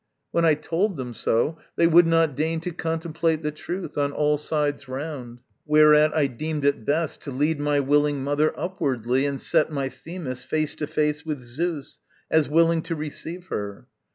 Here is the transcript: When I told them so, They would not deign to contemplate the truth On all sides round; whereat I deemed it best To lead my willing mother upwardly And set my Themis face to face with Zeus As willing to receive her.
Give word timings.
When 0.31 0.45
I 0.45 0.55
told 0.55 0.97
them 0.97 1.13
so, 1.13 1.59
They 1.75 1.85
would 1.85 2.07
not 2.07 2.35
deign 2.35 2.59
to 2.61 2.71
contemplate 2.71 3.43
the 3.43 3.51
truth 3.51 3.99
On 3.99 4.11
all 4.11 4.35
sides 4.35 4.87
round; 4.87 5.41
whereat 5.67 6.11
I 6.15 6.25
deemed 6.25 6.65
it 6.65 6.85
best 6.85 7.21
To 7.21 7.31
lead 7.31 7.59
my 7.59 7.79
willing 7.79 8.23
mother 8.23 8.51
upwardly 8.59 9.27
And 9.27 9.39
set 9.39 9.71
my 9.71 9.89
Themis 9.89 10.43
face 10.43 10.73
to 10.77 10.87
face 10.87 11.23
with 11.23 11.43
Zeus 11.43 11.99
As 12.31 12.49
willing 12.49 12.81
to 12.81 12.95
receive 12.95 13.45
her. 13.49 13.85